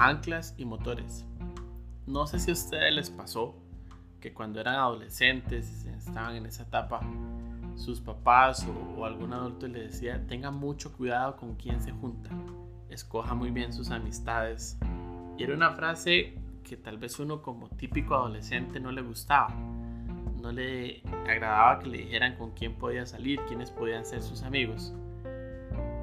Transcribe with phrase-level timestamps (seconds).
[0.00, 1.26] Anclas y motores.
[2.06, 3.54] No sé si a ustedes les pasó
[4.18, 7.02] que cuando eran adolescentes, estaban en esa etapa,
[7.74, 12.30] sus papás o, algún adulto les decía, tengan mucho cuidado con quién se junta,
[12.88, 14.78] escoja muy bien sus amistades.
[15.36, 16.32] Y era una frase
[16.64, 21.98] que tal vez uno como típico adolescente no le gustaba, no le agradaba que le
[21.98, 24.94] dijeran con quién podía salir, quiénes podían ser sus amigos.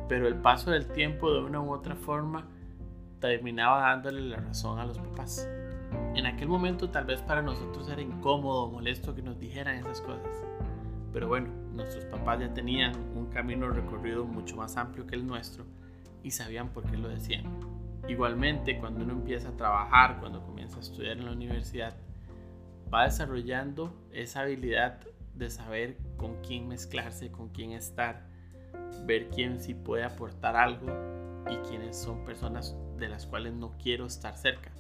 [0.08, 2.48] Pero el paso del tiempo de una u otra forma
[3.20, 5.48] terminaba dándole la razón a los papás.
[6.16, 10.44] En aquel momento tal vez para nosotros era incómodo molesto que nos dijeran esas cosas.
[11.14, 15.66] Pero bueno, nuestros papás ya tenían un camino recorrido mucho más amplio que el nuestro
[16.24, 17.46] y sabían por qué lo decían.
[18.08, 21.96] Igualmente, cuando uno empieza a trabajar, cuando comienza a estudiar en la universidad,
[22.94, 25.00] va desarrollando esa habilidad
[25.34, 28.26] de saber con quién mezclarse, con quién estar,
[29.06, 30.88] ver quién sí puede aportar algo
[31.50, 34.72] y quiénes son personas de las cuales no quiero estar cerca.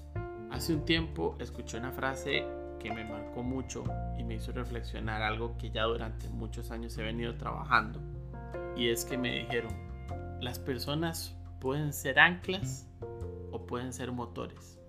[0.51, 2.45] Hace un tiempo escuché una frase
[2.79, 3.83] que me marcó mucho
[4.17, 7.99] y me hizo reflexionar algo que ya durante muchos años he venido trabajando.
[8.75, 9.73] Y es que me dijeron,
[10.39, 12.88] las personas pueden ser anclas
[13.51, 14.79] o pueden ser motores.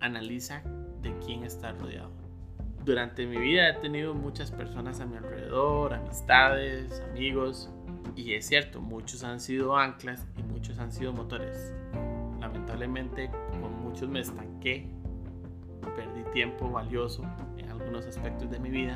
[0.00, 0.62] Analiza
[1.00, 2.27] de quién está rodeado.
[2.88, 7.70] Durante mi vida he tenido muchas personas a mi alrededor, amistades, amigos,
[8.16, 11.74] y es cierto, muchos han sido anclas y muchos han sido motores.
[12.40, 14.88] Lamentablemente con muchos me estanqué,
[15.96, 17.24] perdí tiempo valioso
[17.58, 18.94] en algunos aspectos de mi vida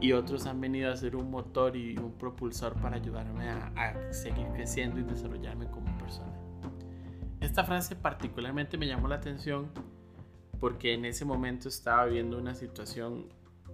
[0.00, 4.12] y otros han venido a ser un motor y un propulsor para ayudarme a, a
[4.12, 6.32] seguir creciendo y desarrollarme como persona.
[7.40, 9.68] Esta frase particularmente me llamó la atención
[10.60, 13.28] porque en ese momento estaba viviendo una situación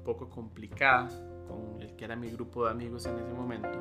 [0.05, 1.09] poco complicada
[1.49, 3.79] con el que era mi grupo de amigos en ese momento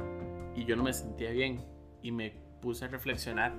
[0.55, 1.63] y yo no me sentía bien
[2.01, 2.31] y me
[2.61, 3.53] puse a reflexionar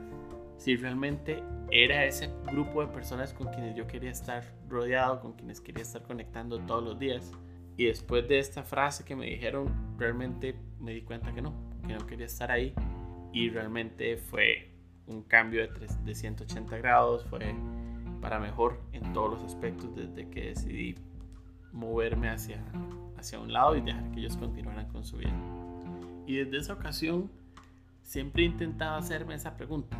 [0.57, 5.61] si realmente era ese grupo de personas con quienes yo quería estar rodeado, con quienes
[5.61, 7.33] quería estar conectando todos los días.
[7.77, 11.53] Y después de esta frase que me dijeron, realmente me di cuenta que no,
[11.87, 12.73] que no quería estar ahí.
[13.33, 14.71] Y realmente fue
[15.07, 17.41] un cambio de, de 180 grados, fue
[18.25, 20.95] para mejor en todos los aspectos desde que decidí
[21.73, 22.65] moverme hacia,
[23.19, 25.35] hacia un lado y dejar que ellos continuaran con su vida.
[26.27, 27.31] Y desde esa ocasión
[28.01, 29.99] siempre he intentado hacerme esa pregunta.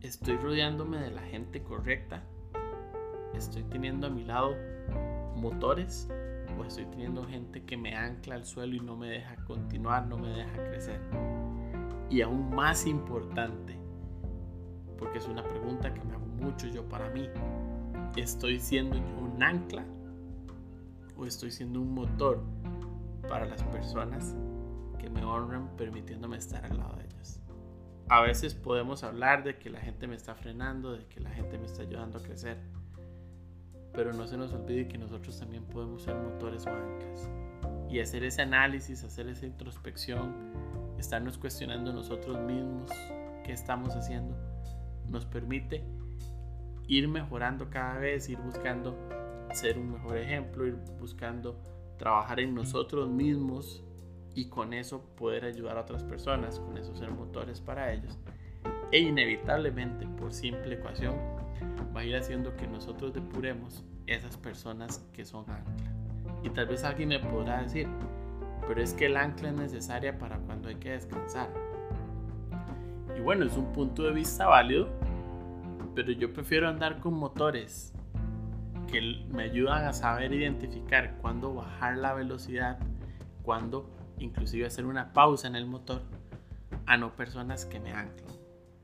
[0.00, 2.24] ¿Estoy rodeándome de la gente correcta?
[3.32, 4.56] ¿Estoy teniendo a mi lado
[5.36, 6.08] motores?
[6.58, 10.18] ¿O estoy teniendo gente que me ancla al suelo y no me deja continuar, no
[10.18, 11.00] me deja crecer?
[12.10, 13.78] Y aún más importante,
[14.98, 17.28] porque es una pregunta que me hago mucho yo para mí,
[18.16, 19.84] ¿estoy siendo yo un ancla
[21.16, 22.42] o estoy siendo un motor
[23.28, 24.34] para las personas
[24.98, 27.40] que me honran permitiéndome estar al lado de ellas.
[28.08, 31.58] A veces podemos hablar de que la gente me está frenando, de que la gente
[31.58, 32.58] me está ayudando a crecer,
[33.92, 37.28] pero no se nos olvide que nosotros también podemos ser motores o anclas.
[37.90, 40.34] Y hacer ese análisis, hacer esa introspección,
[40.98, 42.90] estarnos cuestionando nosotros mismos
[43.44, 44.36] qué estamos haciendo,
[45.08, 45.84] nos permite
[46.88, 48.96] ir mejorando cada vez, ir buscando
[49.52, 51.56] ser un mejor ejemplo, ir buscando
[51.98, 53.84] trabajar en nosotros mismos
[54.34, 58.18] y con eso poder ayudar a otras personas, con eso ser motores para ellos.
[58.90, 61.14] E inevitablemente, por simple ecuación,
[61.94, 65.92] va a ir haciendo que nosotros depuremos esas personas que son ancla.
[66.42, 67.88] Y tal vez alguien me podrá decir,
[68.66, 71.50] pero es que el ancla es necesaria para cuando hay que descansar.
[73.16, 74.88] Y bueno, es un punto de vista válido,
[75.98, 77.92] pero yo prefiero andar con motores
[78.86, 82.78] que me ayudan a saber identificar cuándo bajar la velocidad,
[83.42, 83.90] cuándo
[84.20, 86.02] inclusive hacer una pausa en el motor,
[86.86, 88.32] a no personas que me anclan.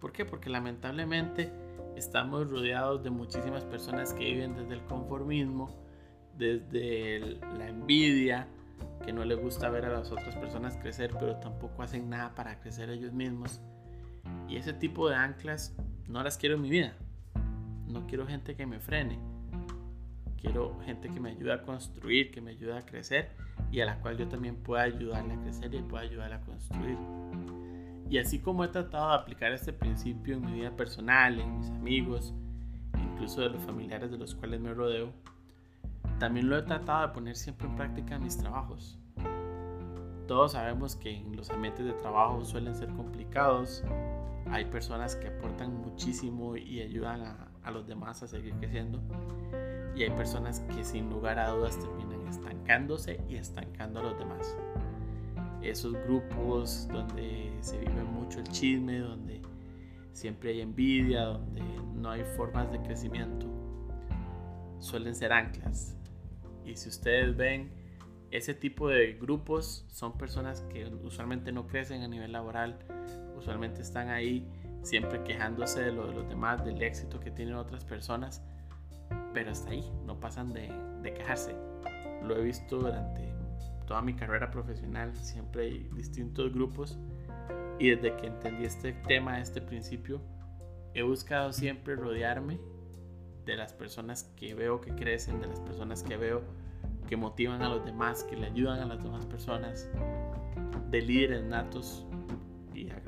[0.00, 0.24] ¿Por qué?
[0.24, 1.52] Porque lamentablemente
[1.94, 5.72] estamos rodeados de muchísimas personas que viven desde el conformismo,
[6.36, 8.48] desde la envidia,
[9.04, 12.58] que no les gusta ver a las otras personas crecer, pero tampoco hacen nada para
[12.58, 13.60] crecer ellos mismos.
[14.48, 15.76] Y ese tipo de anclas
[16.08, 16.96] no las quiero en mi vida.
[17.86, 19.18] No quiero gente que me frene
[20.44, 23.30] quiero gente que me ayude a construir, que me ayude a crecer
[23.72, 26.98] y a la cual yo también pueda ayudarle a crecer y pueda ayudarle a construir.
[28.10, 31.70] Y así como he tratado de aplicar este principio en mi vida personal, en mis
[31.70, 32.34] amigos,
[32.94, 35.12] incluso de los familiares de los cuales me rodeo,
[36.18, 38.98] también lo he tratado de poner siempre en práctica en mis trabajos.
[40.28, 43.82] Todos sabemos que en los ambientes de trabajo suelen ser complicados,
[44.50, 49.00] hay personas que aportan muchísimo y ayudan a, a los demás a seguir creciendo,
[49.96, 54.56] y hay personas que sin lugar a dudas terminan estancándose y estancando a los demás.
[55.62, 59.40] Esos grupos donde se vive mucho el chisme, donde
[60.12, 61.62] siempre hay envidia, donde
[61.94, 63.46] no hay formas de crecimiento,
[64.78, 65.96] suelen ser anclas.
[66.64, 67.70] Y si ustedes ven,
[68.30, 72.78] ese tipo de grupos son personas que usualmente no crecen a nivel laboral,
[73.38, 74.50] usualmente están ahí
[74.84, 78.42] siempre quejándose de lo de los demás, del éxito que tienen otras personas,
[79.32, 80.70] pero hasta ahí, no pasan de,
[81.02, 81.54] quejarse.
[82.22, 83.34] Lo he visto durante
[83.86, 86.98] toda mi carrera profesional, siempre hay distintos grupos
[87.78, 90.20] y desde que entendí este tema, este principio,
[90.94, 92.58] he buscado siempre rodearme
[93.44, 96.42] de las personas que veo que crecen, de las personas que veo
[97.08, 99.90] que motivan a los demás, que le ayudan a las demás personas,
[100.90, 102.06] de líderes natos.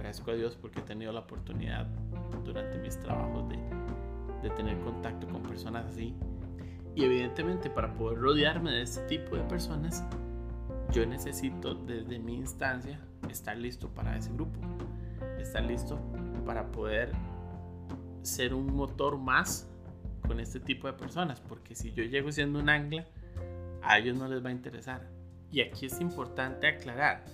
[0.07, 1.87] Agradezco a Dios porque he tenido la oportunidad
[2.45, 3.59] durante mis trabajos de
[4.43, 6.15] de tener contacto con personas así.
[6.95, 10.05] Y evidentemente para poder rodearme de este tipo de personas,
[10.93, 14.59] yo necesito desde mi instancia estar listo para ese grupo.
[15.39, 15.99] Estar listo
[16.45, 17.13] para poder
[18.23, 19.69] ser un motor más
[20.27, 21.41] con este tipo de personas.
[21.41, 23.05] Porque si yo llego siendo un ancla,
[23.83, 25.09] a ellos no les va a interesar.
[25.51, 27.25] Y aquí es importante aclarar,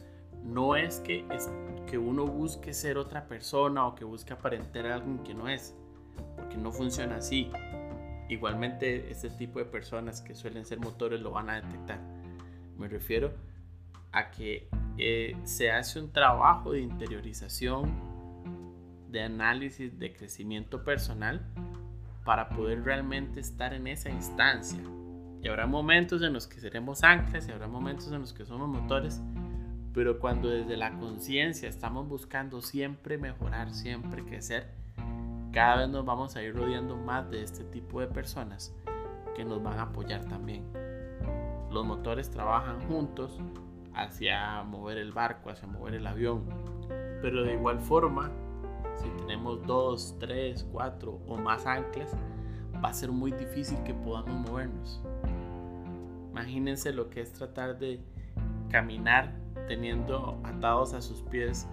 [0.44, 1.50] no es que, es
[1.86, 5.74] que uno busque ser otra persona o que busque aparentar alguien que no es
[6.36, 7.50] porque no funciona así.
[8.28, 12.00] Igualmente, este tipo de personas que suelen ser motores lo van a detectar.
[12.78, 13.32] Me refiero
[14.12, 14.68] a que
[14.98, 18.12] eh, se hace un trabajo de interiorización,
[19.10, 21.42] de análisis, de crecimiento personal
[22.24, 24.82] para poder realmente estar en esa instancia.
[25.42, 28.68] Y habrá momentos en los que seremos anclas y habrá momentos en los que somos
[28.68, 29.20] motores,
[29.94, 34.68] pero cuando desde la conciencia estamos buscando siempre mejorar, siempre crecer,
[35.52, 38.74] cada vez nos vamos a ir rodeando más de este tipo de personas
[39.36, 40.64] que nos van a apoyar también.
[41.70, 43.38] Los motores trabajan juntos
[43.94, 46.44] hacia mover el barco, hacia mover el avión.
[47.20, 48.30] Pero de igual forma,
[48.96, 52.10] si tenemos dos, tres, cuatro o más anclas,
[52.82, 55.02] va a ser muy difícil que podamos movernos.
[56.30, 58.00] Imagínense lo que es tratar de
[58.70, 61.66] caminar teniendo atados a sus pies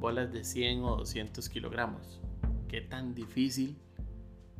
[0.00, 2.20] bolas de 100 o 200 kilogramos
[2.68, 3.78] qué tan difícil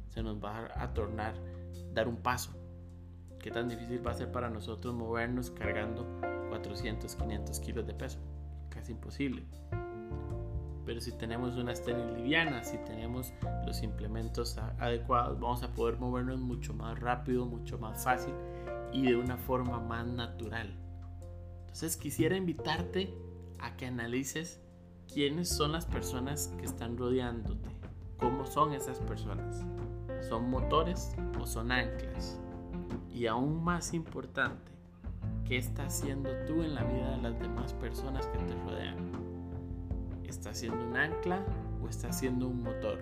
[0.08, 1.34] se nos va a tornar
[1.92, 2.52] dar un paso.
[3.38, 6.06] Qué tan difícil va a ser para nosotros movernos cargando
[6.48, 8.18] 400, 500 kilos de peso.
[8.70, 9.44] Casi imposible.
[10.84, 13.32] Pero si tenemos una tenis liviana, si tenemos
[13.66, 18.34] los implementos adecuados, vamos a poder movernos mucho más rápido, mucho más fácil
[18.92, 20.72] y de una forma más natural.
[21.76, 23.12] Entonces quisiera invitarte
[23.58, 24.62] a que analices
[25.12, 27.68] quiénes son las personas que están rodeándote
[28.16, 29.62] cómo son esas personas.
[30.26, 32.40] ¿Son motores o son anclas?
[33.12, 34.72] Y aún más importante,
[35.44, 38.96] ¿qué estás haciendo tú en la vida de las demás personas que te rodean?
[40.24, 41.44] ¿Estás siendo un ancla
[41.84, 43.00] o estás siendo un motor?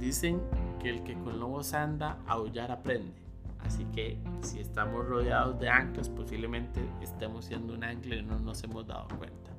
[0.00, 0.42] Dicen
[0.80, 3.29] que el que con lobos anda, aullar aprende.
[3.64, 8.62] Así que si estamos rodeados de anclas, posiblemente estemos siendo un ancla y no nos
[8.64, 9.50] hemos dado cuenta.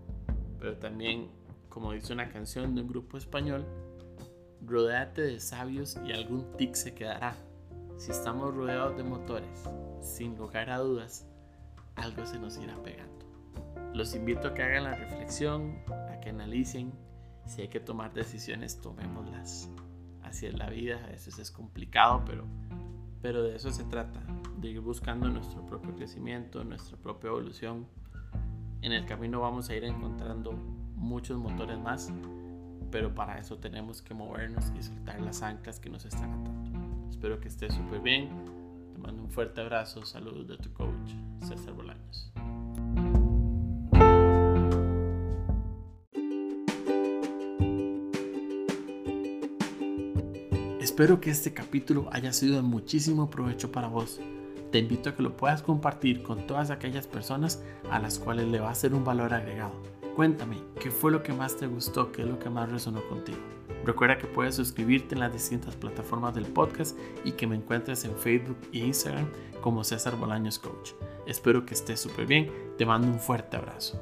[0.60, 1.30] Pero también,
[1.70, 3.66] como dice una canción de un grupo español,
[4.64, 7.36] Rodéate de sabios y algún tic se quedará.
[7.98, 9.68] Si estamos rodeados de motores,
[10.02, 11.26] sin lugar a dudas,
[11.96, 13.26] algo se nos irá pegando.
[13.96, 15.80] Los invito a que hagan la reflexión,
[16.12, 16.94] a que analicen.
[17.48, 19.68] Si hay que tomar decisiones, tomémoslas.
[20.22, 22.46] Así es la vida, a veces es complicado, pero,
[23.22, 24.20] pero de eso se trata,
[24.58, 27.88] de ir buscando nuestro propio crecimiento, nuestra propia evolución.
[28.82, 30.54] En el camino vamos a ir encontrando
[30.96, 32.12] muchos motores más
[32.92, 37.10] pero para eso tenemos que movernos y soltar las anclas que nos están atando.
[37.10, 38.30] Espero que estés súper bien.
[38.94, 40.06] Te mando un fuerte abrazo.
[40.06, 41.91] Saludos de tu coach, César Bolaños.
[50.92, 54.20] Espero que este capítulo haya sido de muchísimo provecho para vos.
[54.74, 58.60] Te invito a que lo puedas compartir con todas aquellas personas a las cuales le
[58.60, 59.72] va a ser un valor agregado.
[60.18, 62.12] Cuéntame, ¿qué fue lo que más te gustó?
[62.12, 63.40] ¿Qué es lo que más resonó contigo?
[63.86, 68.14] Recuerda que puedes suscribirte en las distintas plataformas del podcast y que me encuentres en
[68.18, 69.28] Facebook e Instagram
[69.62, 70.92] como César Bolaños Coach.
[71.26, 72.52] Espero que estés súper bien.
[72.78, 73.98] Te mando un fuerte abrazo.